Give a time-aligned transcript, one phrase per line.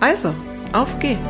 [0.00, 0.34] Also,
[0.72, 1.20] auf geht's!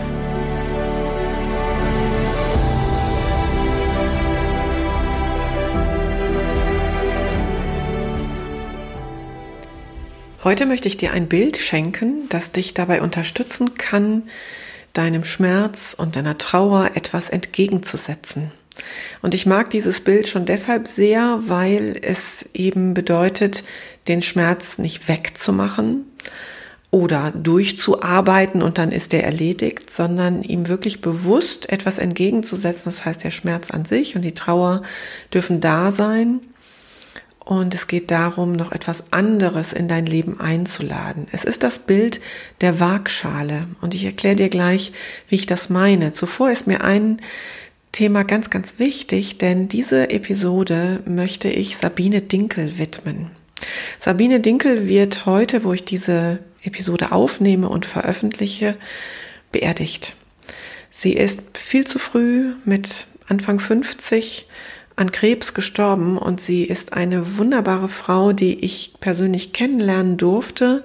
[10.44, 14.30] Heute möchte ich dir ein Bild schenken, das dich dabei unterstützen kann,
[14.92, 18.52] deinem Schmerz und deiner Trauer etwas entgegenzusetzen.
[19.20, 23.64] Und ich mag dieses Bild schon deshalb sehr, weil es eben bedeutet,
[24.06, 26.06] den Schmerz nicht wegzumachen,
[26.90, 32.84] oder durchzuarbeiten und dann ist er erledigt, sondern ihm wirklich bewusst etwas entgegenzusetzen.
[32.86, 34.82] Das heißt, der Schmerz an sich und die Trauer
[35.32, 36.40] dürfen da sein.
[37.44, 41.26] Und es geht darum, noch etwas anderes in dein Leben einzuladen.
[41.32, 42.20] Es ist das Bild
[42.60, 43.66] der Waagschale.
[43.80, 44.92] Und ich erkläre dir gleich,
[45.28, 46.12] wie ich das meine.
[46.12, 47.20] Zuvor ist mir ein
[47.92, 53.30] Thema ganz, ganz wichtig, denn diese Episode möchte ich Sabine Dinkel widmen.
[53.98, 58.76] Sabine Dinkel wird heute, wo ich diese Episode aufnehme und veröffentliche,
[59.52, 60.14] beerdigt.
[60.90, 64.46] Sie ist viel zu früh mit Anfang 50
[64.96, 70.84] an Krebs gestorben und sie ist eine wunderbare Frau, die ich persönlich kennenlernen durfte.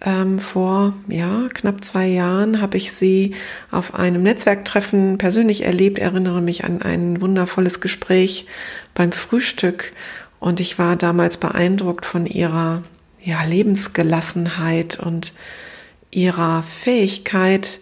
[0.00, 3.34] Ähm, vor ja knapp zwei Jahren habe ich sie
[3.72, 5.98] auf einem Netzwerktreffen persönlich erlebt.
[5.98, 8.46] Erinnere mich an ein wundervolles Gespräch
[8.94, 9.92] beim Frühstück
[10.38, 12.84] und ich war damals beeindruckt von ihrer
[13.28, 15.34] ja, Lebensgelassenheit und
[16.10, 17.78] ihrer Fähigkeit,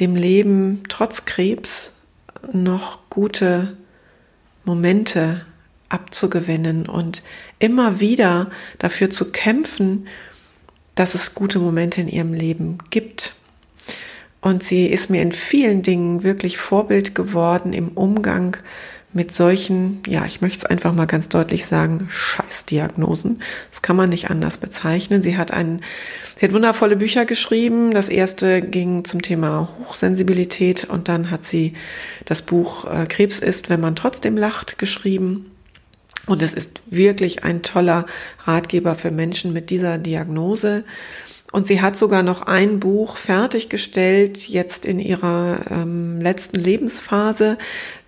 [0.00, 1.92] dem Leben trotz Krebs
[2.52, 3.76] noch gute
[4.64, 5.46] Momente
[5.88, 7.22] abzugewinnen und
[7.60, 10.08] immer wieder dafür zu kämpfen,
[10.96, 13.34] dass es gute Momente in ihrem Leben gibt.
[14.40, 18.56] Und sie ist mir in vielen Dingen wirklich Vorbild geworden im Umgang
[19.12, 23.42] mit solchen, ja, ich möchte es einfach mal ganz deutlich sagen, Scheißdiagnosen.
[23.70, 25.20] Das kann man nicht anders bezeichnen.
[25.20, 25.82] Sie hat ein,
[26.36, 27.90] sie hat wundervolle Bücher geschrieben.
[27.92, 31.74] Das erste ging zum Thema Hochsensibilität und dann hat sie
[32.24, 35.50] das Buch äh, Krebs ist, wenn man trotzdem lacht, geschrieben.
[36.26, 38.06] Und es ist wirklich ein toller
[38.44, 40.84] Ratgeber für Menschen mit dieser Diagnose.
[41.50, 47.58] Und sie hat sogar noch ein Buch fertiggestellt, jetzt in ihrer ähm, letzten Lebensphase,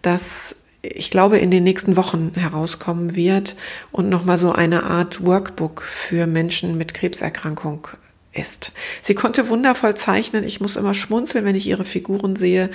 [0.01, 3.57] das ich glaube, in den nächsten Wochen herauskommen wird
[3.93, 7.89] und nochmal so eine Art Workbook für Menschen mit Krebserkrankung
[8.33, 8.73] ist.
[9.01, 10.43] Sie konnte wundervoll zeichnen.
[10.45, 12.71] Ich muss immer schmunzeln, wenn ich ihre Figuren sehe.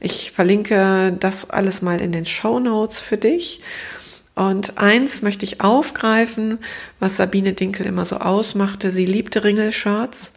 [0.00, 3.60] Ich verlinke das alles mal in den Show Notes für dich.
[4.34, 6.58] Und eins möchte ich aufgreifen,
[6.98, 8.90] was Sabine Dinkel immer so ausmachte.
[8.90, 10.32] Sie liebte Ringelshirts.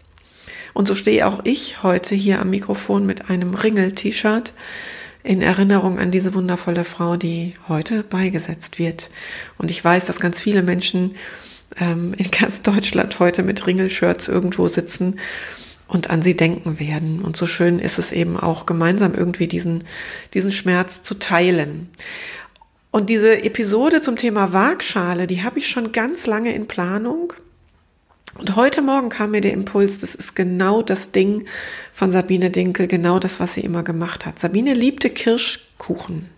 [0.73, 4.53] Und so stehe auch ich heute hier am Mikrofon mit einem Ringel-T-Shirt
[5.23, 9.09] in Erinnerung an diese wundervolle Frau, die heute beigesetzt wird.
[9.57, 11.15] Und ich weiß, dass ganz viele Menschen
[11.79, 15.19] ähm, in ganz Deutschland heute mit Ringelshirts irgendwo sitzen
[15.87, 17.21] und an sie denken werden.
[17.21, 19.85] Und so schön ist es eben auch gemeinsam irgendwie diesen,
[20.33, 21.89] diesen Schmerz zu teilen.
[22.91, 27.33] Und diese Episode zum Thema Waagschale, die habe ich schon ganz lange in Planung.
[28.35, 31.45] Und heute Morgen kam mir der Impuls, das ist genau das Ding
[31.91, 34.39] von Sabine Dinkel, genau das, was sie immer gemacht hat.
[34.39, 36.29] Sabine liebte Kirschkuchen.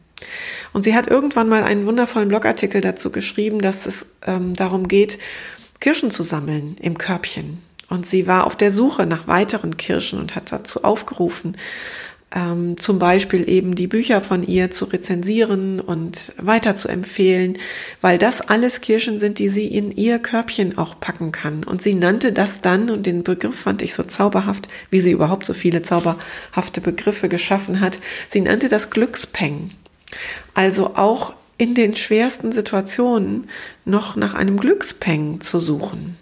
[0.74, 5.20] Und sie hat irgendwann mal einen wundervollen Blogartikel dazu geschrieben, dass es ähm, darum geht,
[5.80, 7.62] Kirschen zu sammeln im Körbchen.
[7.88, 11.58] Und sie war auf der Suche nach weiteren Kirschen und hat dazu aufgerufen,
[12.36, 17.58] ähm, zum Beispiel eben die Bücher von ihr zu rezensieren und weiter zu empfehlen,
[18.02, 21.64] weil das alles Kirschen sind, die sie in ihr Körbchen auch packen kann.
[21.64, 25.46] Und sie nannte das dann, und den Begriff fand ich so zauberhaft, wie sie überhaupt
[25.46, 29.72] so viele zauberhafte Begriffe geschaffen hat, sie nannte das Glückspeng.
[30.54, 33.50] Also auch in den schwersten Situationen
[33.86, 36.18] noch nach einem Glückspeng zu suchen.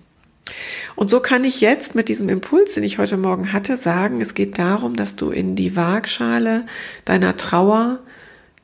[0.96, 4.34] Und so kann ich jetzt mit diesem Impuls, den ich heute Morgen hatte, sagen, es
[4.34, 6.66] geht darum, dass du in die Waagschale
[7.06, 8.00] deiner Trauer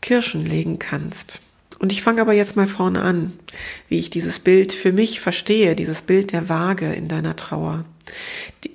[0.02, 1.42] Kirschen legen kannst.
[1.80, 3.40] Und ich fange aber jetzt mal vorne an,
[3.88, 7.86] wie ich dieses Bild für mich verstehe, dieses Bild der Waage in deiner Trauer.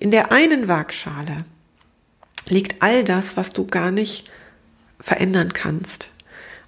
[0.01, 1.45] In der einen Waagschale
[2.49, 4.31] liegt all das, was du gar nicht
[4.99, 6.11] verändern kannst.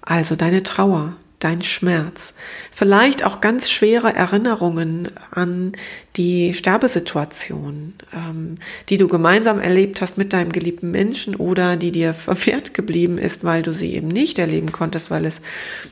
[0.01, 2.33] Also deine Trauer, dein Schmerz,
[2.71, 5.73] vielleicht auch ganz schwere Erinnerungen an
[6.15, 8.55] die Sterbesituation, ähm,
[8.89, 13.43] die du gemeinsam erlebt hast mit deinem geliebten Menschen oder die dir verwehrt geblieben ist,
[13.43, 15.41] weil du sie eben nicht erleben konntest, weil es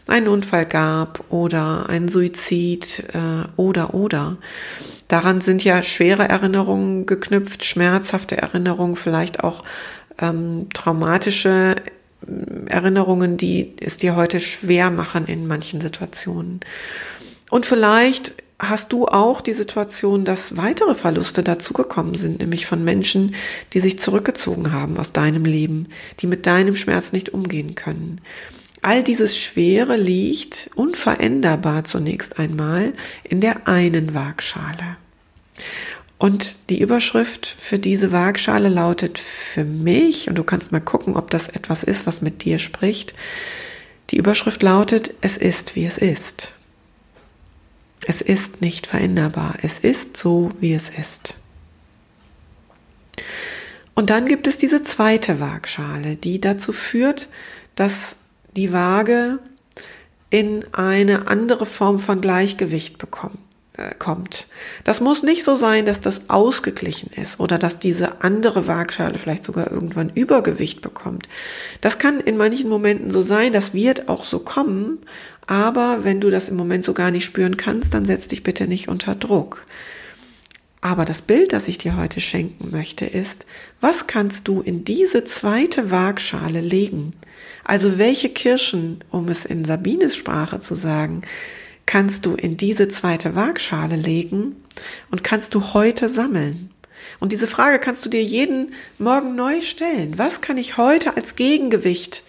[0.08, 4.38] einen Unfall gab oder einen Suizid äh, oder oder.
[5.08, 9.62] Daran sind ja schwere Erinnerungen geknüpft, schmerzhafte Erinnerungen, vielleicht auch
[10.20, 11.76] ähm, traumatische
[12.68, 16.60] Erinnerungen, die es dir heute schwer machen in manchen Situationen.
[17.50, 23.36] Und vielleicht hast du auch die Situation, dass weitere Verluste dazugekommen sind, nämlich von Menschen,
[23.74, 25.88] die sich zurückgezogen haben aus deinem Leben,
[26.20, 28.22] die mit deinem Schmerz nicht umgehen können.
[28.82, 34.98] All dieses Schwere liegt unveränderbar zunächst einmal in der einen Waagschale.
[36.18, 41.30] Und die Überschrift für diese Waagschale lautet für mich, und du kannst mal gucken, ob
[41.30, 43.14] das etwas ist, was mit dir spricht.
[44.12, 46.54] Die Überschrift lautet, es ist, wie es ist.
[48.08, 49.56] Es ist nicht veränderbar.
[49.62, 51.36] Es ist so, wie es ist.
[53.96, 57.30] Und dann gibt es diese zweite Waagschale, die dazu führt,
[57.76, 58.18] dass
[58.56, 59.40] die Waage
[60.30, 63.40] in eine andere Form von Gleichgewicht bekommt.
[63.78, 64.48] Äh, kommt.
[64.86, 69.44] Das muss nicht so sein, dass das ausgeglichen ist oder dass diese andere Waagschale vielleicht
[69.44, 71.28] sogar irgendwann Übergewicht bekommt.
[71.82, 75.00] Das kann in manchen Momenten so sein, das wird auch so kommen,
[75.46, 78.66] aber wenn du das im Moment so gar nicht spüren kannst, dann setz dich bitte
[78.68, 79.66] nicht unter Druck.
[80.80, 83.46] Aber das Bild, das ich dir heute schenken möchte, ist,
[83.82, 87.12] was kannst du in diese zweite Waagschale legen?
[87.66, 91.24] Also welche Kirschen, um es in Sabines Sprache zu sagen,
[91.86, 94.56] kannst du in diese zweite Waagschale legen
[95.12, 96.72] und kannst du heute sammeln.
[97.20, 100.18] Und diese Frage kannst du dir jeden Morgen neu stellen.
[100.18, 102.24] Was kann ich heute als Gegengewicht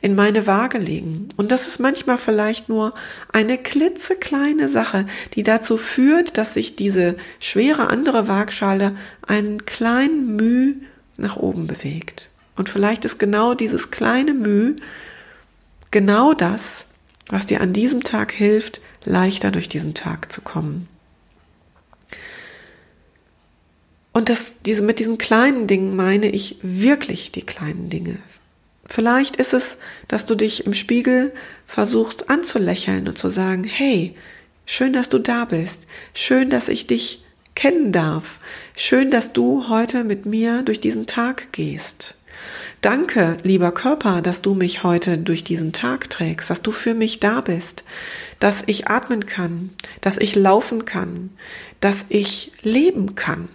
[0.00, 1.28] in meine Waage legen?
[1.36, 2.94] Und das ist manchmal vielleicht nur
[3.32, 8.96] eine klitzekleine Sache, die dazu führt, dass sich diese schwere andere Waagschale
[9.26, 10.76] einen kleinen Mühe
[11.16, 12.30] nach oben bewegt.
[12.56, 14.76] Und vielleicht ist genau dieses kleine Mühe
[15.90, 16.86] genau das,
[17.28, 20.88] was dir an diesem Tag hilft, leichter durch diesen Tag zu kommen.
[24.12, 28.18] Und das, diese, mit diesen kleinen Dingen meine ich wirklich die kleinen Dinge.
[28.86, 29.76] Vielleicht ist es,
[30.08, 31.32] dass du dich im Spiegel
[31.66, 34.14] versuchst anzulächeln und zu sagen, hey,
[34.66, 35.86] schön, dass du da bist.
[36.12, 37.24] Schön, dass ich dich
[37.54, 38.38] kennen darf.
[38.76, 42.16] Schön, dass du heute mit mir durch diesen Tag gehst.
[42.84, 47.18] Danke, lieber Körper, dass du mich heute durch diesen Tag trägst, dass du für mich
[47.18, 47.82] da bist,
[48.40, 49.70] dass ich atmen kann,
[50.02, 51.30] dass ich laufen kann,
[51.80, 53.48] dass ich leben kann.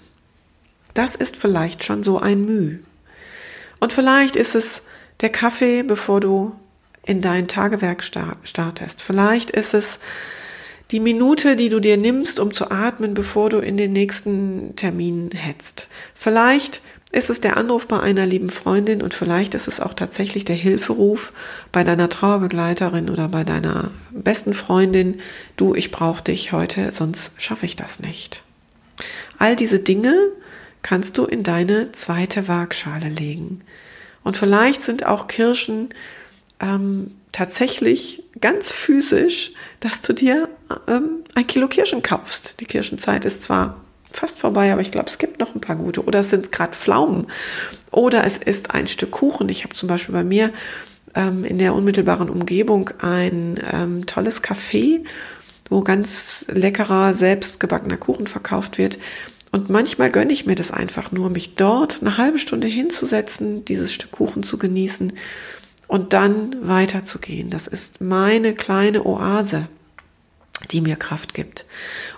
[0.96, 2.80] Das ist vielleicht schon so ein Mühe.
[3.80, 4.82] Und vielleicht ist es
[5.22, 6.56] der Kaffee, bevor du
[7.06, 9.04] in dein Tagewerk startest.
[9.04, 10.00] Vielleicht ist es
[10.90, 15.30] die Minute, die du dir nimmst, um zu atmen, bevor du in den nächsten Termin
[15.32, 15.88] hetzt.
[16.16, 20.46] Vielleicht ist es der Anruf bei einer lieben Freundin und vielleicht ist es auch tatsächlich
[20.46, 21.34] der Hilferuf
[21.72, 25.20] bei deiner Trauerbegleiterin oder bei deiner besten Freundin,
[25.58, 28.44] du, ich brauche dich heute, sonst schaffe ich das nicht.
[29.40, 30.14] All diese Dinge
[30.84, 33.62] kannst du in deine zweite Waagschale legen.
[34.24, 35.90] Und vielleicht sind auch Kirschen
[36.60, 40.50] ähm, tatsächlich ganz physisch, dass du dir
[40.88, 42.60] ähm, ein Kilo Kirschen kaufst.
[42.60, 43.78] Die Kirschenzeit ist zwar
[44.12, 46.04] fast vorbei, aber ich glaube, es gibt noch ein paar gute.
[46.04, 47.28] Oder es sind gerade Pflaumen.
[47.92, 49.50] Oder es ist ein Stück Kuchen.
[49.50, 50.52] Ich habe zum Beispiel bei mir
[51.16, 55.04] ähm, in der unmittelbaren Umgebung ein ähm, tolles Café,
[55.70, 58.98] wo ganz leckerer, selbstgebackener Kuchen verkauft wird.
[59.52, 63.94] Und manchmal gönne ich mir das einfach nur, mich dort eine halbe Stunde hinzusetzen, dieses
[63.94, 65.14] Stück Kuchen zu genießen
[65.88, 67.50] und dann weiterzugehen.
[67.50, 69.68] Das ist meine kleine Oase
[70.72, 71.66] die mir Kraft gibt.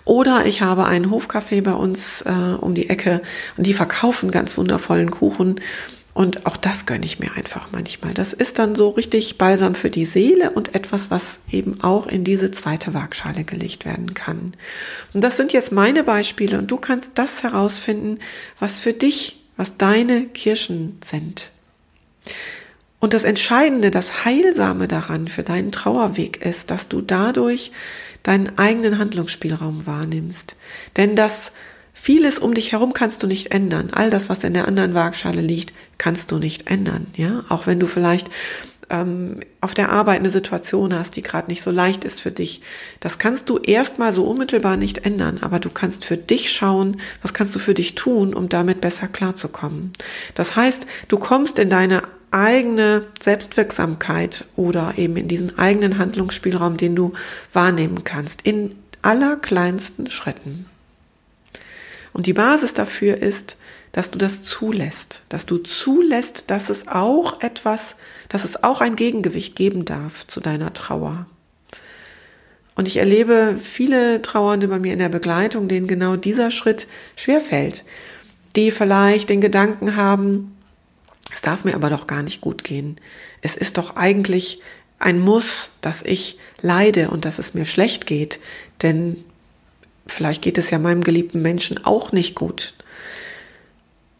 [0.05, 3.21] Oder ich habe einen Hofcafé bei uns äh, um die Ecke
[3.57, 5.59] und die verkaufen ganz wundervollen Kuchen.
[6.13, 8.13] Und auch das gönne ich mir einfach manchmal.
[8.13, 12.25] Das ist dann so richtig balsam für die Seele und etwas, was eben auch in
[12.25, 14.53] diese zweite Waagschale gelegt werden kann.
[15.13, 18.19] Und das sind jetzt meine Beispiele und du kannst das herausfinden,
[18.59, 21.51] was für dich, was deine Kirschen sind.
[23.01, 27.71] Und das Entscheidende, das Heilsame daran für deinen Trauerweg ist, dass du dadurch
[28.21, 30.55] deinen eigenen Handlungsspielraum wahrnimmst.
[30.97, 31.51] Denn das
[31.93, 33.89] vieles um dich herum kannst du nicht ändern.
[33.91, 37.07] All das, was in der anderen Waagschale liegt, kannst du nicht ändern.
[37.17, 38.29] Ja, auch wenn du vielleicht
[38.91, 42.61] ähm, auf der Arbeit eine Situation hast, die gerade nicht so leicht ist für dich.
[42.99, 47.33] Das kannst du erstmal so unmittelbar nicht ändern, aber du kannst für dich schauen, was
[47.33, 49.91] kannst du für dich tun, um damit besser klarzukommen.
[50.35, 56.95] Das heißt, du kommst in deine eigene Selbstwirksamkeit oder eben in diesen eigenen Handlungsspielraum, den
[56.95, 57.13] du
[57.53, 60.65] wahrnehmen kannst, in allerkleinsten Schritten.
[62.13, 63.57] Und die Basis dafür ist,
[63.91, 67.95] dass du das zulässt, dass du zulässt, dass es auch etwas,
[68.29, 71.25] dass es auch ein Gegengewicht geben darf zu deiner Trauer.
[72.75, 77.83] Und ich erlebe viele Trauernde bei mir in der Begleitung, denen genau dieser Schritt schwerfällt,
[78.55, 80.55] die vielleicht den Gedanken haben,
[81.41, 83.01] es darf mir aber doch gar nicht gut gehen.
[83.41, 84.61] Es ist doch eigentlich
[84.99, 88.39] ein Muss, dass ich leide und dass es mir schlecht geht,
[88.83, 89.25] denn
[90.05, 92.75] vielleicht geht es ja meinem geliebten Menschen auch nicht gut.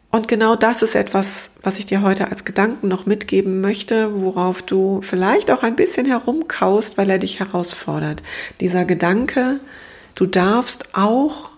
[0.10, 4.63] Und genau das ist etwas, was ich dir heute als Gedanken noch mitgeben möchte, worauf
[4.63, 8.24] du vielleicht auch ein bisschen herumkaust, weil er dich herausfordert.
[8.62, 9.60] Dieser Gedanke,
[10.16, 11.51] du darfst auch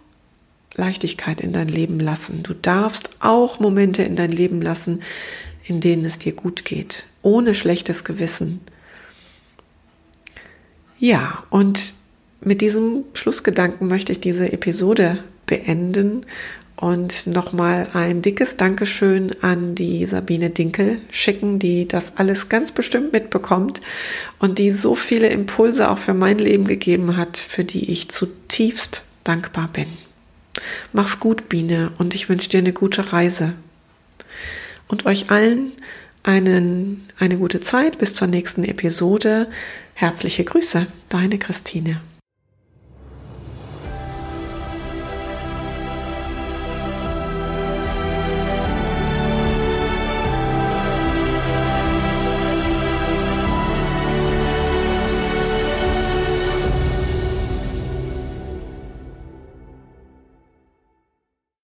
[0.76, 2.44] Leichtigkeit in dein Leben lassen.
[2.44, 5.02] Du darfst auch Momente in dein Leben lassen,
[5.66, 8.62] in denen es dir gut geht, ohne schlechtes Gewissen.
[11.00, 11.94] Ja, und
[12.42, 16.26] mit diesem Schlussgedanken möchte ich diese Episode beenden
[16.76, 23.14] und nochmal ein dickes Dankeschön an die Sabine Dinkel schicken, die das alles ganz bestimmt
[23.14, 23.80] mitbekommt
[24.40, 29.04] und die so viele Impulse auch für mein Leben gegeben hat, für die ich zutiefst
[29.24, 29.88] dankbar bin.
[30.92, 33.54] Mach's gut, Biene, und ich wünsche dir eine gute Reise.
[34.94, 35.72] Und euch allen
[36.22, 39.48] einen, eine gute Zeit bis zur nächsten Episode.
[39.96, 42.00] Herzliche Grüße, deine Christine.